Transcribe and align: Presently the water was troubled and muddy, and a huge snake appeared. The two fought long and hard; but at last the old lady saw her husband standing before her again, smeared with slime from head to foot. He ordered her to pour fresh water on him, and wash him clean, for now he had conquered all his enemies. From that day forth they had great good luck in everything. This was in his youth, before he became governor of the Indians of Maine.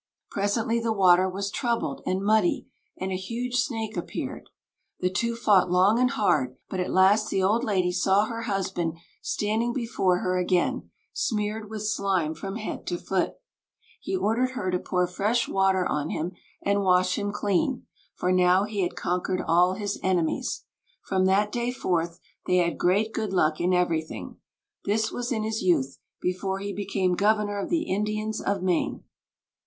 Presently 0.31 0.79
the 0.79 0.91
water 0.91 1.29
was 1.29 1.51
troubled 1.51 2.01
and 2.07 2.23
muddy, 2.23 2.65
and 2.97 3.11
a 3.11 3.15
huge 3.15 3.57
snake 3.57 3.95
appeared. 3.95 4.49
The 4.99 5.11
two 5.11 5.35
fought 5.35 5.69
long 5.69 5.99
and 5.99 6.09
hard; 6.09 6.57
but 6.69 6.79
at 6.79 6.89
last 6.89 7.29
the 7.29 7.43
old 7.43 7.63
lady 7.63 7.91
saw 7.91 8.25
her 8.25 8.41
husband 8.49 8.97
standing 9.21 9.73
before 9.73 10.17
her 10.21 10.39
again, 10.39 10.89
smeared 11.13 11.69
with 11.69 11.85
slime 11.85 12.33
from 12.33 12.55
head 12.55 12.87
to 12.87 12.97
foot. 12.97 13.35
He 13.99 14.15
ordered 14.17 14.53
her 14.53 14.71
to 14.71 14.79
pour 14.79 15.05
fresh 15.05 15.47
water 15.47 15.85
on 15.85 16.09
him, 16.09 16.31
and 16.63 16.81
wash 16.81 17.15
him 17.19 17.31
clean, 17.31 17.85
for 18.15 18.31
now 18.31 18.63
he 18.63 18.81
had 18.81 18.95
conquered 18.95 19.43
all 19.47 19.73
his 19.73 19.99
enemies. 20.01 20.63
From 21.05 21.25
that 21.25 21.51
day 21.51 21.71
forth 21.71 22.19
they 22.47 22.55
had 22.57 22.79
great 22.79 23.13
good 23.13 23.33
luck 23.33 23.61
in 23.61 23.71
everything. 23.71 24.37
This 24.83 25.11
was 25.11 25.31
in 25.31 25.43
his 25.43 25.61
youth, 25.61 25.99
before 26.19 26.57
he 26.57 26.73
became 26.73 27.13
governor 27.13 27.59
of 27.59 27.69
the 27.69 27.83
Indians 27.83 28.41
of 28.41 28.63
Maine. 28.63 29.03